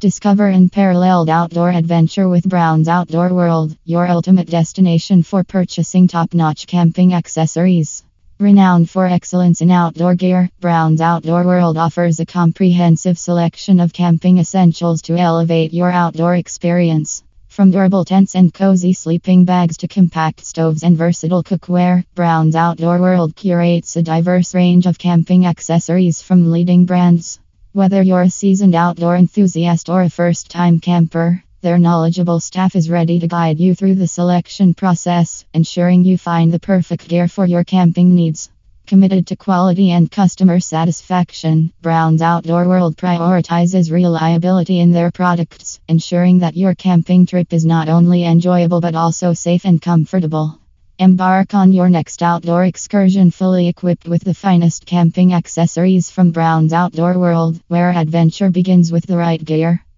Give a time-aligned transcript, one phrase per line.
[0.00, 6.68] Discover unparalleled outdoor adventure with Brown's Outdoor World, your ultimate destination for purchasing top notch
[6.68, 8.04] camping accessories.
[8.38, 14.38] Renowned for excellence in outdoor gear, Brown's Outdoor World offers a comprehensive selection of camping
[14.38, 17.24] essentials to elevate your outdoor experience.
[17.48, 23.00] From durable tents and cozy sleeping bags to compact stoves and versatile cookware, Brown's Outdoor
[23.00, 27.40] World curates a diverse range of camping accessories from leading brands.
[27.72, 32.88] Whether you're a seasoned outdoor enthusiast or a first time camper, their knowledgeable staff is
[32.88, 37.44] ready to guide you through the selection process, ensuring you find the perfect gear for
[37.44, 38.48] your camping needs.
[38.86, 46.38] Committed to quality and customer satisfaction, Brown's Outdoor World prioritizes reliability in their products, ensuring
[46.38, 50.57] that your camping trip is not only enjoyable but also safe and comfortable.
[51.00, 56.72] Embark on your next outdoor excursion fully equipped with the finest camping accessories from Brown's
[56.72, 59.80] Outdoor World, where adventure begins with the right gear.